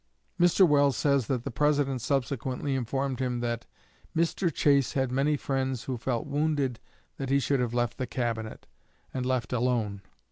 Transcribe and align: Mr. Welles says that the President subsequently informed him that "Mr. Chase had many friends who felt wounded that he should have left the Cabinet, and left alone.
Mr. 0.39 0.67
Welles 0.67 0.97
says 0.97 1.27
that 1.27 1.43
the 1.43 1.51
President 1.51 2.01
subsequently 2.01 2.73
informed 2.73 3.19
him 3.19 3.39
that 3.41 3.67
"Mr. 4.17 4.51
Chase 4.51 4.93
had 4.93 5.11
many 5.11 5.37
friends 5.37 5.83
who 5.83 5.95
felt 5.95 6.25
wounded 6.25 6.79
that 7.17 7.29
he 7.29 7.39
should 7.39 7.59
have 7.59 7.75
left 7.75 7.99
the 7.99 8.07
Cabinet, 8.07 8.65
and 9.13 9.27
left 9.27 9.53
alone. 9.53 10.01